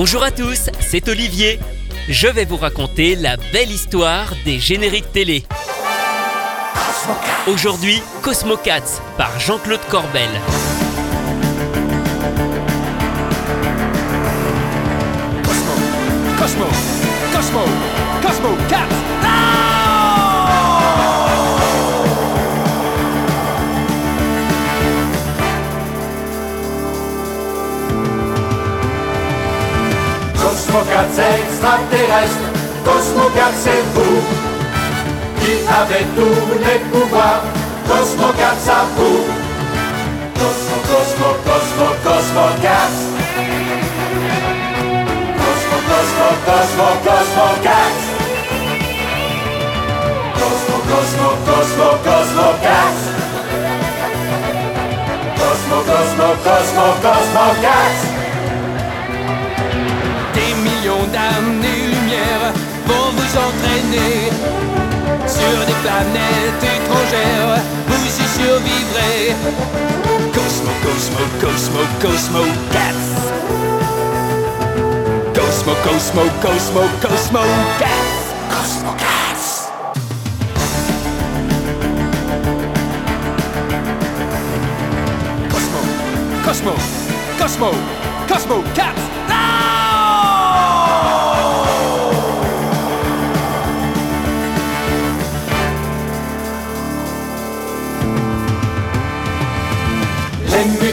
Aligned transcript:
Bonjour 0.00 0.22
à 0.22 0.30
tous, 0.30 0.70
c'est 0.78 1.08
Olivier. 1.08 1.58
Je 2.08 2.28
vais 2.28 2.44
vous 2.44 2.56
raconter 2.56 3.16
la 3.16 3.36
belle 3.36 3.68
histoire 3.68 4.32
des 4.44 4.60
génériques 4.60 5.10
télé. 5.10 5.42
Aujourd'hui, 7.48 8.00
Cosmo 8.22 8.56
Cats 8.56 9.02
par 9.16 9.40
Jean-Claude 9.40 9.80
Corbel. 9.90 10.30
Cosmo 30.58 30.80
Cat 30.90 31.06
c'est 31.14 31.38
extraterrestre, 31.46 32.50
Cosmo 32.84 33.30
Cat 33.30 33.54
c'est 33.54 33.84
vous 33.94 34.18
qui 35.38 35.52
avez 35.70 36.04
tous 36.16 36.58
les 36.58 36.80
pouvoirs, 36.90 37.44
Cosmo 37.86 38.32
Cat 38.36 38.56
ça 38.58 38.84
vous. 38.96 39.22
Cosmo, 40.34 40.76
Cosmo, 40.90 41.28
Cosmo, 41.46 41.86
Cosmo 42.02 42.44
Cat. 42.60 42.92
Cosmo, 45.38 45.76
Cosmo, 45.88 46.28
Cosmo, 46.44 46.88
Cosmo 47.06 47.46
Cat. 47.62 47.94
Cosmo, 50.38 50.76
Cosmo, 50.90 51.28
Cosmo, 51.46 51.88
Cosmo 52.04 52.46
Cat. 52.62 53.18
Cosmo, 57.70 58.07
sur 65.26 65.58
des 65.66 65.78
planètes 65.82 66.62
étrangères. 66.62 67.62
Vous 67.86 68.06
y 68.06 68.26
survivrez. 68.36 69.34
Cosmo, 70.34 70.72
Cosmo, 70.82 71.22
Cosmo, 71.40 71.80
Cosmo 72.00 72.42
Cats. 72.72 73.08
Cosmo, 75.34 75.72
Cosmo, 75.84 76.22
Cosmo, 76.42 76.82
Cosmo 77.00 77.40
Cats. 77.78 78.16
Cosmo 78.50 78.92
Cats. 78.98 79.68
Cosmo, 85.50 85.80
Cosmo, 86.44 86.74
Cosmo, 87.38 87.70
Cosmo 88.28 88.56
Cats. 88.74 89.08
Les 89.28 89.57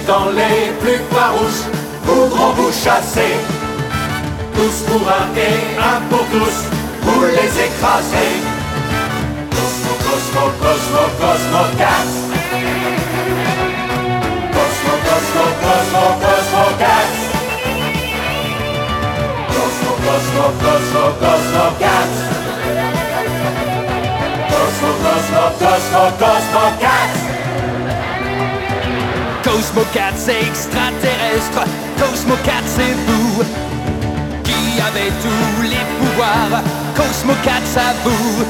mutants 0.06 0.30
les 0.32 0.72
plus 0.80 1.02
farouches 1.12 1.66
voudront 2.04 2.54
vous 2.54 2.72
chasser. 2.72 3.36
Tous 4.54 4.78
pour 4.88 5.08
un 5.08 5.36
et 5.36 5.78
un 5.80 6.02
pour 6.10 6.26
tous, 6.32 6.58
pour 7.02 7.24
les 7.24 7.52
écraser. 7.66 8.32
Cosmo, 9.52 9.94
Cosmo, 10.06 10.44
Cosmo, 10.62 11.02
Cosmo 11.20 11.62
Cat. 11.78 12.08
Cosmo, 14.54 14.94
Cosmo, 15.08 15.46
Cosmo, 15.64 16.04
Cosmo 16.24 16.66
Cat. 16.80 17.10
Cosmo, 19.56 19.92
Cosmo, 20.06 20.46
Cosmo, 20.62 21.04
Cosmo 21.22 21.66
Cat. 21.80 22.12
Cosmo, 24.50 24.90
Cosmo, 25.04 25.44
Cosmo, 25.60 26.04
Cosmo 26.20 26.80
Cat. 26.80 27.25
Cosmo 29.56 29.86
Cat 29.94 30.12
c'est 30.18 30.42
extraterrestre, 30.46 31.64
Cosmo 31.98 32.36
c'est 32.66 32.94
vous 33.08 33.42
qui 34.44 34.82
avez 34.82 35.10
tous 35.22 35.62
les 35.62 35.86
pouvoirs, 35.98 36.62
Cosmo 36.94 37.34
Cat 37.42 37.62
à 37.80 37.94
vous. 38.04 38.44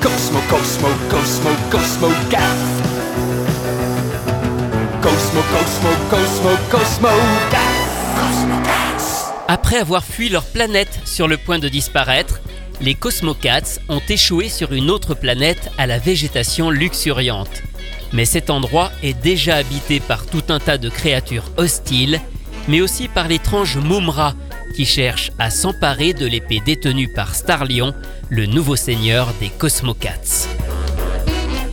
Cosmo, 0.00 0.38
Cosmo, 0.48 0.88
Cosmo, 1.10 1.50
Cosmo 1.68 2.08
Cat. 2.30 2.38
Cosmo, 5.02 5.40
Cosmo, 5.50 5.90
Cosmo, 6.08 6.50
Cosmo 6.70 7.08
Cat. 7.50 7.58
Cosmo 8.14 8.54
Cats. 8.62 9.34
Après 9.48 9.78
avoir 9.78 10.04
fui 10.04 10.28
leur 10.28 10.44
planète 10.44 11.00
sur 11.04 11.26
le 11.26 11.38
point 11.38 11.58
de 11.58 11.68
disparaître, 11.68 12.40
les 12.80 12.94
Cosmocats 12.94 13.80
ont 13.88 14.02
échoué 14.08 14.48
sur 14.48 14.74
une 14.74 14.90
autre 14.90 15.14
planète 15.14 15.72
à 15.76 15.88
la 15.88 15.98
végétation 15.98 16.70
luxuriante. 16.70 17.64
Mais 18.14 18.24
cet 18.24 18.48
endroit 18.48 18.92
est 19.02 19.20
déjà 19.20 19.56
habité 19.56 20.00
par 20.00 20.24
tout 20.24 20.44
un 20.48 20.60
tas 20.60 20.78
de 20.78 20.88
créatures 20.88 21.50
hostiles, 21.56 22.20
mais 22.68 22.80
aussi 22.80 23.08
par 23.08 23.28
l'étrange 23.28 23.76
Mumra 23.76 24.34
qui 24.74 24.86
cherche 24.86 25.30
à 25.38 25.50
s'emparer 25.50 26.12
de 26.12 26.26
l'épée 26.26 26.60
détenue 26.64 27.08
par 27.08 27.34
Starlion, 27.34 27.94
le 28.28 28.46
nouveau 28.46 28.76
seigneur 28.76 29.32
des 29.40 29.48
Cosmocats. 29.48 30.48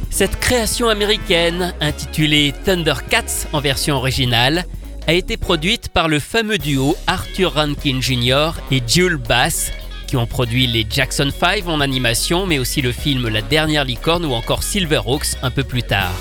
Cette 0.09 0.39
création 0.39 0.87
américaine, 0.87 1.73
intitulée 1.81 2.53
Thundercats 2.63 3.47
en 3.53 3.59
version 3.59 3.95
originale, 3.95 4.65
a 5.07 5.13
été 5.13 5.35
produite 5.35 5.89
par 5.89 6.07
le 6.07 6.19
fameux 6.19 6.59
duo 6.59 6.95
Arthur 7.07 7.55
Rankin 7.55 8.01
Jr. 8.01 8.51
et 8.71 8.81
Jules 8.85 9.17
Bass, 9.17 9.71
qui 10.05 10.17
ont 10.17 10.27
produit 10.27 10.67
les 10.67 10.85
Jackson 10.87 11.29
5 11.31 11.67
en 11.67 11.81
animation, 11.81 12.45
mais 12.45 12.59
aussi 12.59 12.81
le 12.81 12.91
film 12.91 13.29
La 13.29 13.41
dernière 13.41 13.85
licorne 13.85 14.25
ou 14.25 14.33
encore 14.33 14.61
Silverhawks 14.61 15.37
un 15.41 15.49
peu 15.49 15.63
plus 15.63 15.83
tard. 15.83 16.13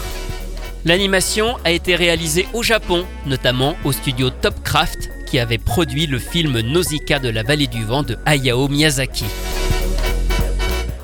L'animation 0.86 1.56
a 1.64 1.72
été 1.72 1.94
réalisée 1.94 2.48
au 2.54 2.62
Japon, 2.62 3.04
notamment 3.26 3.76
au 3.84 3.92
studio 3.92 4.30
Topcraft, 4.30 5.10
qui 5.26 5.38
avait 5.38 5.58
produit 5.58 6.06
le 6.06 6.18
film 6.18 6.58
Nausicaa 6.60 7.18
de 7.18 7.28
la 7.28 7.42
vallée 7.42 7.66
du 7.66 7.84
vent 7.84 8.02
de 8.02 8.16
Hayao 8.24 8.66
Miyazaki. 8.68 9.26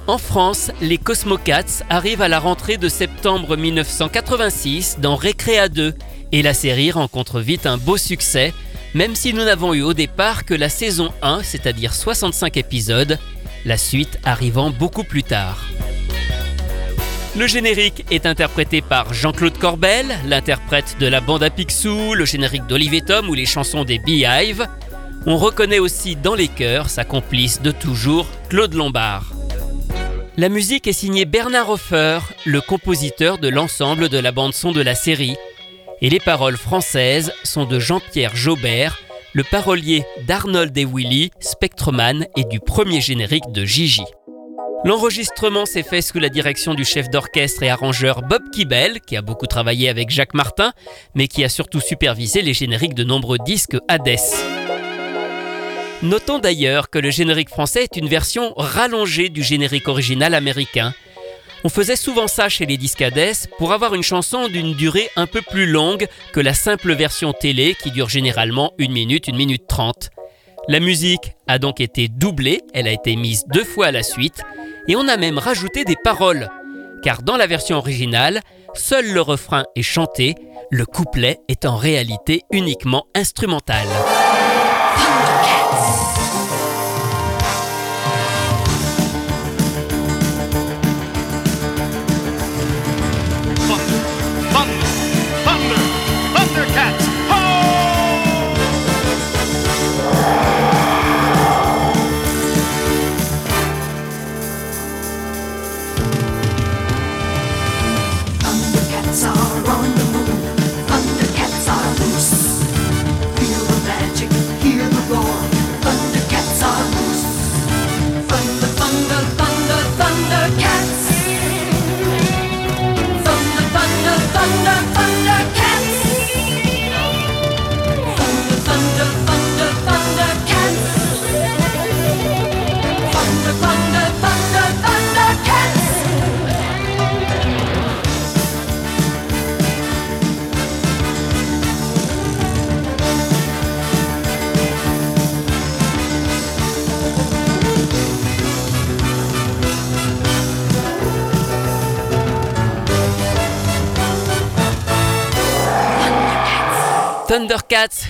En 0.07 0.19
France, 0.19 0.71
les 0.81 0.99
Cosmocats 0.99 1.85
arrivent 1.91 2.23
à 2.23 2.29
la 2.29 2.39
rentrée 2.39 2.79
de 2.79 2.89
septembre 2.89 3.57
1986 3.57 4.99
dans 5.01 5.17
Recrea 5.17 5.69
2 5.69 5.95
et 6.33 6.43
la 6.43 6.55
série 6.55 6.91
rencontre 6.91 7.41
vite 7.41 7.67
un 7.67 7.77
beau 7.77 7.99
succès, 7.99 8.55
même 8.95 9.15
si 9.15 9.35
nous 9.35 9.45
n'avons 9.45 9.75
eu 9.75 9.83
au 9.83 9.93
départ 9.93 10.47
que 10.47 10.55
la 10.55 10.71
saison 10.71 11.13
1, 11.21 11.43
c'est-à-dire 11.43 11.93
65 11.93 12.57
épisodes, 12.57 13.19
la 13.67 13.77
suite 13.77 14.19
arrivant 14.25 14.71
beaucoup 14.71 15.05
plus 15.05 15.25
tard. 15.25 15.67
Le 17.37 17.47
générique 17.47 18.07
est 18.11 18.25
interprété 18.25 18.81
par 18.81 19.13
Jean-Claude 19.13 19.59
Corbel, 19.59 20.07
l'interprète 20.25 20.97
de 20.99 21.07
la 21.07 21.21
bande 21.21 21.43
à 21.43 21.51
Picsou, 21.51 22.15
le 22.15 22.25
générique 22.25 22.67
d'Olivier 22.67 23.03
Tom 23.03 23.29
ou 23.29 23.35
les 23.35 23.45
chansons 23.45 23.85
des 23.85 23.99
Beehive. 23.99 24.67
On 25.27 25.37
reconnaît 25.37 25.79
aussi 25.79 26.17
dans 26.17 26.35
les 26.35 26.49
chœurs 26.49 26.89
sa 26.89 27.05
complice 27.05 27.61
de 27.61 27.73
toujours, 27.73 28.27
Claude 28.49 28.73
Lombard. 28.73 29.35
La 30.39 30.49
musique 30.49 30.87
est 30.87 30.95
signée 30.95 31.27
Bernard 31.27 31.69
Hofer, 31.69 32.21
le 32.47 32.63
compositeur 32.63 33.37
de 33.37 33.49
l'ensemble 33.49 34.09
de 34.09 34.19
la 34.19 34.33
bande-son 34.33 34.73
de 34.73 34.81
la 34.81 34.95
série. 34.95 35.37
Et 36.01 36.09
les 36.09 36.21
paroles 36.21 36.57
françaises 36.57 37.35
sont 37.45 37.67
de 37.67 37.79
Jean-Pierre 37.79 38.35
Jaubert, 38.35 38.99
le 39.35 39.45
parolier 39.45 40.07
d'Arnold 40.27 40.77
et 40.79 40.87
Willy, 40.87 41.31
Spectreman 41.41 42.27
et 42.35 42.45
du 42.45 42.61
premier 42.61 43.03
générique 43.03 43.53
de 43.53 43.67
Gigi. 43.67 44.05
L'enregistrement 44.87 45.67
s'est 45.67 45.83
fait 45.83 46.01
sous 46.01 46.21
la 46.21 46.29
direction 46.29 46.73
du 46.73 46.85
chef 46.85 47.11
d'orchestre 47.11 47.65
et 47.65 47.69
arrangeur 47.69 48.23
Bob 48.23 48.43
Kibel, 48.53 49.01
qui 49.01 49.17
a 49.17 49.21
beaucoup 49.21 49.49
travaillé 49.49 49.89
avec 49.89 50.11
Jacques 50.11 50.33
Martin, 50.33 50.73
mais 51.17 51.27
qui 51.27 51.43
a 51.43 51.49
surtout 51.49 51.81
supervisé 51.81 52.41
les 52.41 52.55
génériques 52.55 52.95
de 52.95 53.03
nombreux 53.03 53.39
disques 53.45 53.77
Hades. 53.89 54.21
Notons 56.05 56.39
d'ailleurs 56.39 56.89
que 56.89 57.01
le 57.01 57.11
générique 57.11 57.49
français 57.49 57.83
est 57.83 57.97
une 57.97 58.07
version 58.07 58.55
rallongée 58.57 59.29
du 59.29 59.43
générique 59.43 59.89
original 59.89 60.35
américain. 60.35 60.95
On 61.65 61.69
faisait 61.69 61.97
souvent 61.97 62.29
ça 62.29 62.49
chez 62.49 62.65
les 62.65 62.77
disques 62.77 63.03
Hades 63.03 63.49
pour 63.59 63.73
avoir 63.73 63.93
une 63.93 64.05
chanson 64.05 64.47
d'une 64.47 64.75
durée 64.75 65.11
un 65.17 65.27
peu 65.27 65.43
plus 65.43 65.67
longue 65.67 66.07
que 66.33 66.39
la 66.39 66.55
simple 66.55 66.95
version 66.95 67.33
télé 67.33 67.75
qui 67.75 67.91
dure 67.91 68.09
généralement 68.09 68.73
1 68.79 68.87
minute, 68.87 69.29
1 69.29 69.33
minute 69.33 69.67
30. 69.67 70.11
La 70.69 70.81
musique 70.81 71.37
a 71.47 71.61
donc 71.61 71.81
été 71.81 72.09
doublée, 72.09 72.61
elle 72.75 72.89
a 72.89 72.93
été 72.93 73.15
mise 73.15 73.45
deux 73.53 73.63
fois 73.63 73.87
à 73.87 73.93
la 73.93 74.03
suite, 74.03 74.43
et 74.89 74.97
on 74.97 75.07
a 75.07 75.17
même 75.17 75.39
rajouté 75.39 75.85
des 75.85 75.95
paroles. 76.03 76.49
Car 77.05 77.23
dans 77.23 77.37
la 77.37 77.47
version 77.47 77.77
originale, 77.77 78.41
seul 78.75 79.13
le 79.13 79.21
refrain 79.21 79.65
est 79.77 79.83
chanté, 79.83 80.35
le 80.73 80.85
couplet 80.85 81.39
est 81.47 81.67
en 81.67 81.77
réalité 81.77 82.43
uniquement 82.51 83.07
instrumental. 83.15 83.87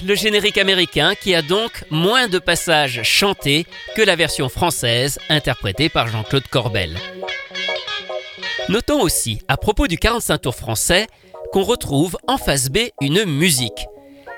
Le 0.04 0.14
générique 0.14 0.58
américain 0.58 1.14
qui 1.14 1.34
a 1.34 1.40
donc 1.40 1.84
moins 1.90 2.28
de 2.28 2.38
passages 2.38 3.02
chantés 3.04 3.64
que 3.94 4.02
la 4.02 4.14
version 4.14 4.50
française 4.50 5.18
interprétée 5.30 5.88
par 5.88 6.08
Jean-Claude 6.08 6.46
Corbel. 6.48 6.98
Notons 8.68 9.00
aussi, 9.00 9.40
à 9.48 9.56
propos 9.56 9.86
du 9.86 9.96
45 9.96 10.38
tours 10.38 10.54
français, 10.54 11.06
qu'on 11.52 11.62
retrouve 11.62 12.18
en 12.28 12.36
face 12.36 12.68
B 12.68 12.90
une 13.00 13.24
musique. 13.24 13.86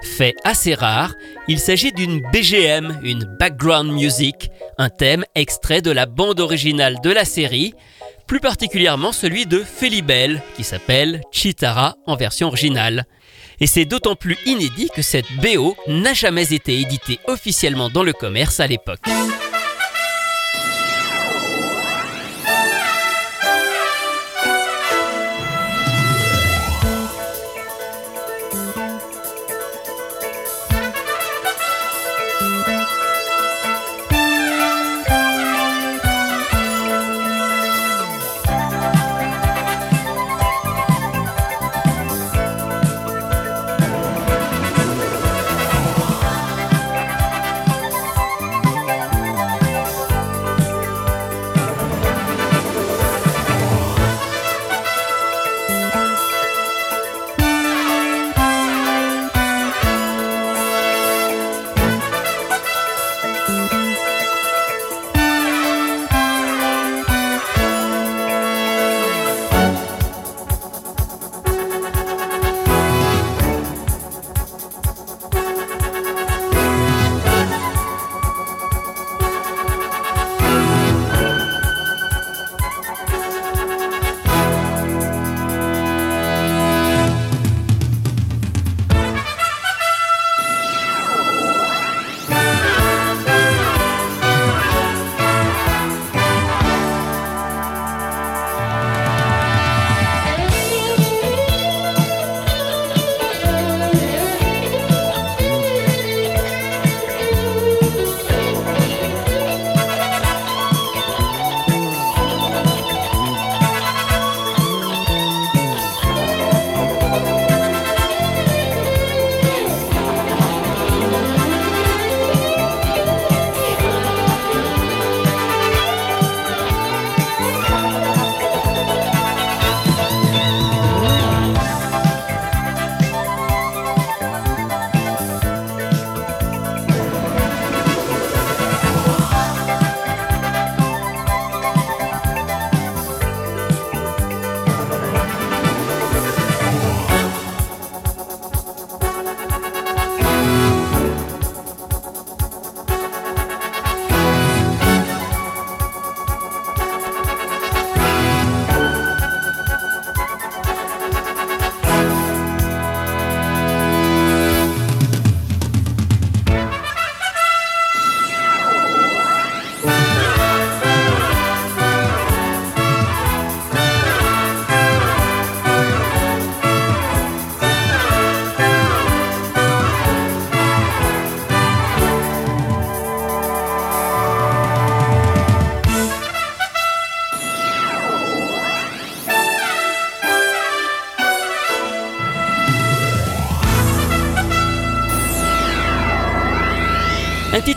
Fait 0.03 0.37
assez 0.45 0.75
rare, 0.75 1.15
il 1.49 1.59
s'agit 1.59 1.91
d'une 1.93 2.21
BGM, 2.31 3.01
une 3.03 3.25
background 3.41 3.91
music, 3.91 4.51
un 4.79 4.89
thème 4.89 5.25
extrait 5.35 5.83
de 5.83 5.91
la 5.91 6.07
bande 6.07 6.39
originale 6.39 7.01
de 7.03 7.11
la 7.11 7.25
série, 7.25 7.75
plus 8.29 8.41
particulièrement 8.41 9.11
celui 9.11 9.47
de 9.47 9.59
Felibel, 9.59 10.43
qui 10.55 10.63
s'appelle 10.63 11.23
Chitara 11.33 11.97
en 12.07 12.15
version 12.15 12.47
originale. 12.47 13.05
Et 13.61 13.67
c'est 13.67 13.85
d'autant 13.85 14.15
plus 14.15 14.37
inédit 14.47 14.89
que 14.95 15.03
cette 15.03 15.31
BO 15.43 15.77
n'a 15.87 16.15
jamais 16.15 16.53
été 16.53 16.81
éditée 16.81 17.19
officiellement 17.27 17.91
dans 17.91 18.03
le 18.03 18.13
commerce 18.13 18.61
à 18.61 18.67
l'époque. 18.67 19.01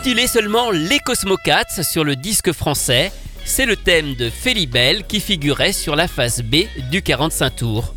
Intitulé 0.02 0.26
seulement 0.26 0.72
Les 0.72 0.98
Cosmocats 0.98 1.80
sur 1.84 2.02
le 2.02 2.16
disque 2.16 2.50
français, 2.50 3.12
c'est 3.44 3.66
le 3.66 3.76
thème 3.76 4.16
de 4.16 4.30
Félibel 4.30 5.06
qui 5.06 5.20
figurait 5.20 5.72
sur 5.72 5.94
la 5.94 6.08
face 6.08 6.40
B 6.40 6.64
du 6.90 7.02
45 7.02 7.50
tours. 7.54 7.94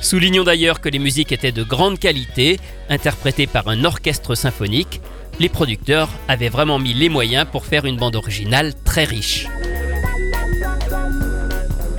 Soulignons 0.00 0.42
d'ailleurs 0.42 0.80
que 0.80 0.88
les 0.88 0.98
musiques 0.98 1.30
étaient 1.30 1.52
de 1.52 1.62
grande 1.62 2.00
qualité, 2.00 2.58
interprétées 2.88 3.46
par 3.46 3.68
un 3.68 3.84
orchestre 3.84 4.34
symphonique. 4.34 5.00
Les 5.38 5.48
producteurs 5.48 6.08
avaient 6.26 6.48
vraiment 6.48 6.80
mis 6.80 6.94
les 6.94 7.08
moyens 7.08 7.46
pour 7.48 7.64
faire 7.64 7.84
une 7.84 7.96
bande 7.96 8.16
originale 8.16 8.74
très 8.82 9.04
riche. 9.04 9.46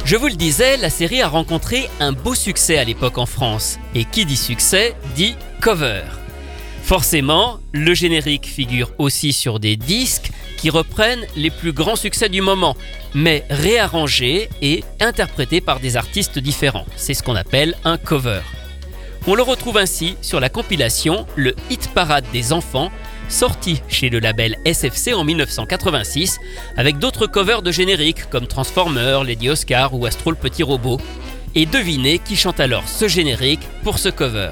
Je 0.04 0.18
vous 0.18 0.28
le 0.28 0.36
disais, 0.36 0.75
la 0.75 0.90
série 0.90 1.22
a 1.22 1.30
rencontré 1.30 1.90
un 2.02 2.12
beau 2.12 2.36
succès 2.36 2.78
à 2.78 2.84
l'époque 2.84 3.18
en 3.18 3.28
France. 3.28 3.80
Et 3.96 4.04
qui 4.04 4.25
dit 4.25 4.36
succès 4.36 4.94
dit 5.16 5.38
cover. 5.62 6.02
Forcément, 6.94 7.60
le 7.72 7.96
générique 7.96 8.46
figure 8.46 8.92
aussi 9.00 9.34
sur 9.34 9.60
des 9.60 9.78
disques 9.78 10.30
qui 10.58 10.70
reprennent 10.70 11.26
les 11.36 11.50
plus 11.50 11.74
grands 11.74 11.96
succès 11.96 12.30
du 12.30 12.42
moment, 12.42 12.78
mais 13.16 13.44
réarrangés 13.50 14.48
et 14.62 14.84
interprétés 15.00 15.60
par 15.60 15.80
des 15.80 15.98
artistes 15.98 16.38
différents. 16.38 16.86
C'est 16.96 17.16
ce 17.16 17.24
qu'on 17.24 17.36
appelle 17.36 17.74
un 17.84 17.98
cover. 17.98 18.42
On 19.26 19.34
le 19.34 19.42
retrouve 19.42 19.80
ainsi 19.80 20.18
sur 20.22 20.40
la 20.40 20.50
compilation 20.50 21.26
Le 21.36 21.56
Hit 21.72 21.90
Parade 21.96 22.26
des 22.32 22.54
enfants, 22.54 22.92
sorti 23.28 23.82
chez 23.88 24.12
le 24.12 24.20
label 24.20 24.56
SFC 24.64 25.16
en 25.16 25.24
1986, 25.24 26.38
avec 26.78 27.00
d'autres 27.00 27.26
covers 27.26 27.64
de 27.64 27.72
génériques 27.72 28.30
comme 28.30 28.46
Transformer, 28.46 29.22
Lady 29.26 29.50
Oscar 29.50 29.96
ou 29.96 30.06
Astro 30.06 30.30
le 30.30 30.38
Petit 30.38 30.62
Robot. 30.62 31.02
Et 31.56 31.66
devinez 31.66 32.20
qui 32.20 32.36
chante 32.36 32.60
alors 32.60 32.88
ce 32.88 33.08
générique 33.08 33.68
pour 33.84 33.98
ce 33.98 34.10
cover. 34.10 34.52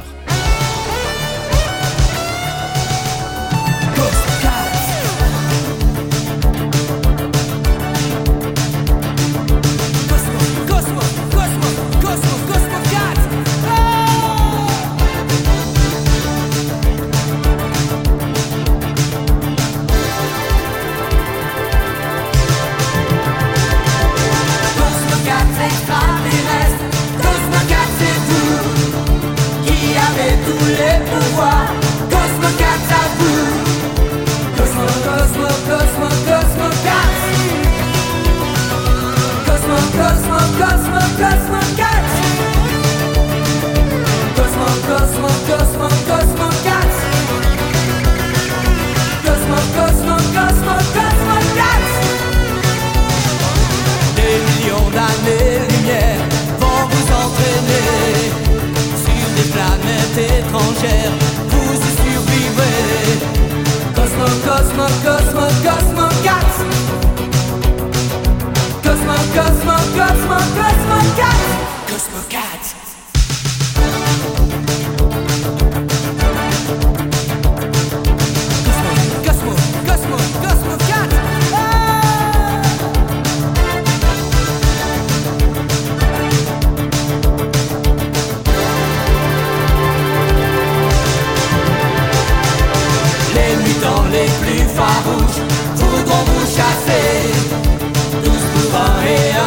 Cosmo, 64.61 64.85
Cosmo, 65.03 65.41
Cosmo. 65.63 65.90
Farouches 94.75 95.41
voudront 95.75 96.23
vous 96.25 96.45
chasser. 96.45 97.31
Tous 98.23 98.43
pour 98.53 98.79
un 98.79 99.40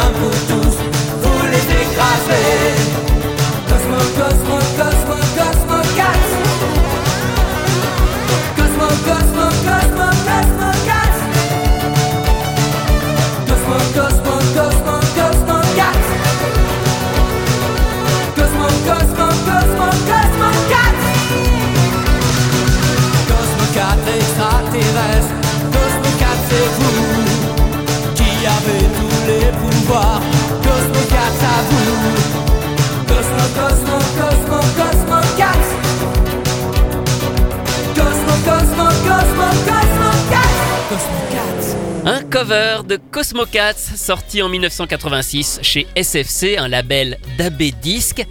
Cosmo 42.45 42.53
4. 42.53 42.75
Un 42.75 42.81
cover 42.81 42.87
de 42.87 42.99
Cosmo 43.11 43.45
Cats 43.45 43.73
sorti 43.73 44.41
en 44.41 44.49
1986 44.49 45.59
chez 45.61 45.87
SFC, 45.95 46.57
un 46.57 46.67
label 46.67 47.17
d'AB 47.37 47.63
Disc. 47.81 48.23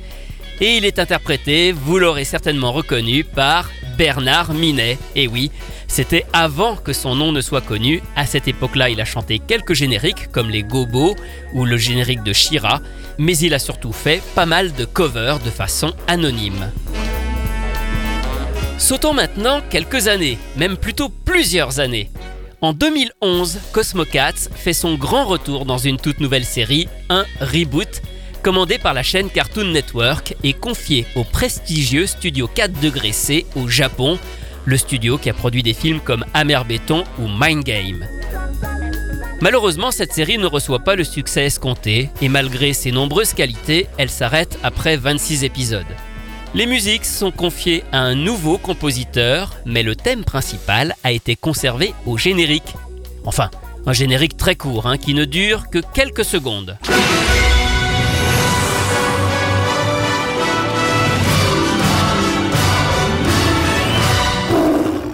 Et 0.60 0.76
il 0.76 0.84
est 0.84 1.00
interprété, 1.00 1.72
vous 1.72 1.98
l'aurez 1.98 2.24
certainement 2.24 2.72
reconnu, 2.72 3.24
par 3.24 3.70
Bernard 3.98 4.54
Minet. 4.54 4.98
Et 5.16 5.26
oui, 5.26 5.50
c'était 5.88 6.24
avant 6.32 6.76
que 6.76 6.92
son 6.92 7.16
nom 7.16 7.32
ne 7.32 7.40
soit 7.40 7.60
connu. 7.60 8.02
À 8.14 8.24
cette 8.24 8.46
époque-là, 8.46 8.88
il 8.88 9.00
a 9.00 9.04
chanté 9.04 9.40
quelques 9.40 9.74
génériques 9.74 10.30
comme 10.30 10.50
les 10.50 10.62
Gobos 10.62 11.16
ou 11.52 11.64
le 11.64 11.76
générique 11.76 12.22
de 12.22 12.32
Shira, 12.32 12.80
mais 13.18 13.36
il 13.38 13.52
a 13.52 13.58
surtout 13.58 13.92
fait 13.92 14.22
pas 14.36 14.46
mal 14.46 14.72
de 14.74 14.84
covers 14.84 15.40
de 15.40 15.50
façon 15.50 15.92
anonyme. 16.06 16.70
Sautons 18.78 19.14
maintenant 19.14 19.60
quelques 19.70 20.06
années, 20.08 20.38
même 20.56 20.76
plutôt 20.76 21.08
plusieurs 21.08 21.80
années. 21.80 22.10
En 22.64 22.72
2011, 22.72 23.58
Cosmo 23.72 24.06
Cats 24.06 24.48
fait 24.54 24.72
son 24.72 24.94
grand 24.94 25.26
retour 25.26 25.66
dans 25.66 25.76
une 25.76 25.98
toute 25.98 26.18
nouvelle 26.18 26.46
série, 26.46 26.88
un 27.10 27.26
reboot, 27.38 28.00
commandé 28.42 28.78
par 28.78 28.94
la 28.94 29.02
chaîne 29.02 29.28
Cartoon 29.28 29.70
Network 29.70 30.34
et 30.42 30.54
confié 30.54 31.04
au 31.14 31.24
prestigieux 31.24 32.06
studio 32.06 32.48
4 32.48 32.80
degrés 32.80 33.12
C 33.12 33.44
au 33.54 33.68
Japon, 33.68 34.18
le 34.64 34.78
studio 34.78 35.18
qui 35.18 35.28
a 35.28 35.34
produit 35.34 35.62
des 35.62 35.74
films 35.74 36.00
comme 36.00 36.24
Amer 36.32 36.64
Béton 36.64 37.04
ou 37.18 37.28
Mind 37.28 37.64
Game. 37.64 38.06
Malheureusement, 39.42 39.90
cette 39.90 40.14
série 40.14 40.38
ne 40.38 40.46
reçoit 40.46 40.84
pas 40.84 40.96
le 40.96 41.04
succès 41.04 41.44
escompté 41.44 42.08
et 42.22 42.30
malgré 42.30 42.72
ses 42.72 42.92
nombreuses 42.92 43.34
qualités, 43.34 43.88
elle 43.98 44.08
s'arrête 44.08 44.58
après 44.62 44.96
26 44.96 45.44
épisodes. 45.44 45.84
Les 46.54 46.66
musiques 46.66 47.04
sont 47.04 47.32
confiées 47.32 47.82
à 47.90 47.98
un 47.98 48.14
nouveau 48.14 48.58
compositeur, 48.58 49.56
mais 49.66 49.82
le 49.82 49.96
thème 49.96 50.22
principal 50.22 50.94
a 51.02 51.10
été 51.10 51.34
conservé 51.34 51.92
au 52.06 52.16
générique. 52.16 52.74
Enfin, 53.24 53.50
un 53.86 53.92
générique 53.92 54.36
très 54.36 54.54
court 54.54 54.86
hein, 54.86 54.96
qui 54.96 55.14
ne 55.14 55.24
dure 55.24 55.68
que 55.68 55.80
quelques 55.80 56.24
secondes. 56.24 56.78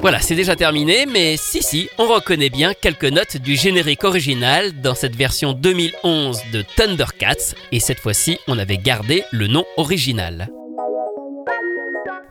Voilà, 0.02 0.20
c'est 0.20 0.35
déjà 0.35 0.56
terminé, 0.56 1.06
mais 1.06 1.38
si 1.38 1.62
si, 1.62 1.88
on 1.97 2.06
reconnaît 2.06 2.50
bien 2.50 2.75
quelques 2.75 3.04
notes 3.04 3.38
du 3.38 3.56
générique 3.56 4.04
original 4.04 4.78
dans 4.82 4.94
cette 4.94 5.16
version 5.16 5.54
2011 5.54 6.38
de 6.52 6.64
Thundercats, 6.76 7.54
et 7.73 7.80
cette 7.80 8.00
fois-ci, 8.00 8.38
on 8.47 8.59
avait 8.59 8.78
gardé 8.78 9.25
le 9.30 9.47
nom 9.47 9.64
original. 9.78 10.50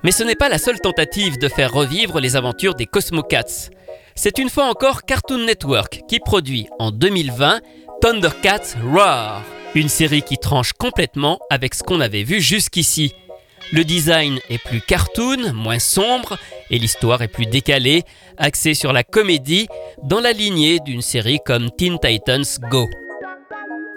Mais 0.03 0.11
ce 0.11 0.23
n'est 0.23 0.35
pas 0.35 0.49
la 0.49 0.57
seule 0.57 0.79
tentative 0.79 1.37
de 1.37 1.49
faire 1.49 1.73
revivre 1.73 2.19
les 2.19 2.35
aventures 2.35 2.75
des 2.75 2.85
Cosmocats. 2.85 3.69
C'est 4.15 4.37
une 4.37 4.49
fois 4.49 4.65
encore 4.65 5.03
Cartoon 5.03 5.45
Network 5.45 6.01
qui 6.07 6.19
produit 6.19 6.67
en 6.79 6.91
2020 6.91 7.61
Thundercats 8.01 8.75
Roar, 8.83 9.43
une 9.75 9.89
série 9.89 10.21
qui 10.21 10.37
tranche 10.37 10.73
complètement 10.73 11.39
avec 11.49 11.75
ce 11.75 11.83
qu'on 11.83 11.99
avait 11.99 12.23
vu 12.23 12.39
jusqu'ici. 12.39 13.13
Le 13.71 13.83
design 13.83 14.39
est 14.49 14.57
plus 14.57 14.81
cartoon, 14.81 15.53
moins 15.53 15.79
sombre, 15.79 16.39
et 16.71 16.79
l'histoire 16.79 17.21
est 17.21 17.27
plus 17.27 17.45
décalée, 17.45 18.03
axée 18.37 18.73
sur 18.73 18.93
la 18.93 19.03
comédie, 19.03 19.67
dans 20.03 20.21
la 20.21 20.31
lignée 20.31 20.79
d'une 20.79 21.01
série 21.01 21.39
comme 21.45 21.69
Teen 21.69 21.99
Titans 21.99 22.45
Go. 22.71 22.87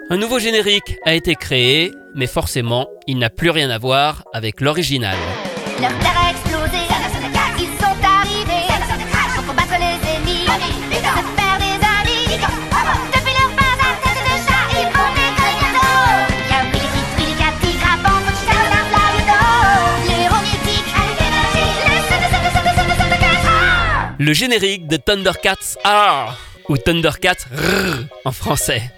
Un 0.09 0.17
nouveau 0.17 0.37
générique 0.37 0.97
a 1.05 1.15
été 1.15 1.33
créé, 1.35 1.91
mais 2.13 2.27
forcément, 2.27 2.87
il 3.07 3.17
n'a 3.17 3.29
plus 3.29 3.49
rien 3.49 3.69
à 3.69 3.79
voir 3.79 4.25
avec 4.33 4.61
l'original. 4.61 5.17
Leur 5.81 5.97
terre 5.99 6.19
a 6.25 6.29
explosé, 6.31 6.77
ils 7.57 7.65
sont 7.79 7.97
arrivés 8.03 8.67
combattre 9.47 9.73
les 9.79 10.09
ennemis. 10.09 10.47
Le 24.19 24.31
générique 24.31 24.87
de 24.87 24.95
Thundercats 24.95 25.75
R 25.83 26.37
ou 26.69 26.77
Thundercats 26.77 27.45
R 27.51 28.05
en 28.23 28.31
français. 28.31 28.89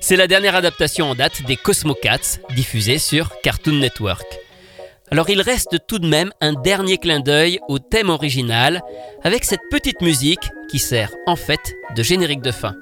C'est 0.00 0.16
la 0.16 0.26
dernière 0.26 0.54
adaptation 0.54 1.10
en 1.10 1.14
date 1.14 1.42
des 1.42 1.56
Cosmocats 1.56 2.38
diffusée 2.54 2.98
sur 2.98 3.38
Cartoon 3.42 3.74
Network. 3.74 4.24
Alors 5.12 5.28
il 5.28 5.42
reste 5.42 5.76
tout 5.86 5.98
de 5.98 6.08
même 6.08 6.30
un 6.40 6.54
dernier 6.54 6.96
clin 6.96 7.20
d'œil 7.20 7.60
au 7.68 7.78
thème 7.78 8.08
original 8.08 8.80
avec 9.22 9.44
cette 9.44 9.60
petite 9.70 10.00
musique 10.00 10.48
qui 10.70 10.78
sert 10.78 11.10
en 11.26 11.36
fait 11.36 11.60
de 11.94 12.02
générique 12.02 12.40
de 12.40 12.50
fin. 12.50 12.74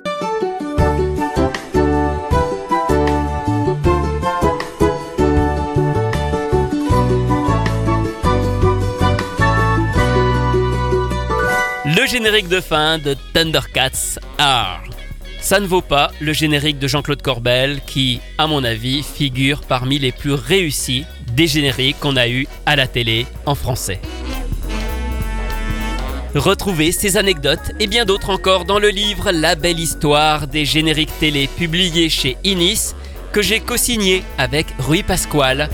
Le 11.85 12.07
générique 12.07 12.47
de 12.47 12.61
fin 12.61 12.99
de 12.99 13.17
Thundercats 13.35 14.21
R. 14.39 14.81
Ça 15.41 15.59
ne 15.59 15.67
vaut 15.67 15.81
pas 15.81 16.13
le 16.21 16.33
générique 16.33 16.79
de 16.79 16.87
Jean-Claude 16.87 17.23
Corbel 17.23 17.81
qui, 17.89 18.21
à 18.39 18.47
mon 18.47 18.63
avis, 18.63 19.03
figure 19.03 19.63
parmi 19.63 19.99
les 19.99 20.13
plus 20.13 20.35
réussis 20.35 21.07
des 21.35 21.47
génériques 21.47 21.99
qu'on 22.01 22.17
a 22.17 22.29
eu 22.29 22.47
à 22.67 22.77
la 22.77 22.87
télé 22.87 23.27
en 23.47 23.55
français. 23.55 24.01
Retrouvez 26.35 26.93
ces 26.93 27.17
anecdotes 27.17 27.73
et 27.81 27.89
bien 27.89 28.05
d'autres 28.05 28.31
encore 28.31 28.65
dans 28.65 28.79
le 28.79 28.89
livre 28.89 29.33
La 29.33 29.57
belle 29.57 29.81
histoire 29.81 30.47
des 30.47 30.65
génériques 30.65 31.19
télé 31.19 31.49
publié 31.49 32.09
chez 32.09 32.37
Inis 32.45 32.95
que 33.33 33.43
j'ai 33.43 33.59
co-signé 33.59 34.23
avec 34.39 34.67
Rui 34.79 35.03
Pasquale. 35.03 35.69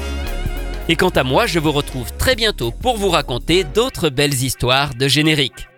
Et 0.88 0.96
quant 0.96 1.10
à 1.10 1.25
moi, 1.25 1.46
je 1.46 1.58
vous 1.58 1.72
retrouve 1.72 2.12
très 2.16 2.36
bientôt 2.36 2.70
pour 2.70 2.96
vous 2.96 3.10
raconter 3.10 3.64
d'autres 3.64 4.08
belles 4.08 4.42
histoires 4.42 4.94
de 4.94 5.08
génériques. 5.08 5.68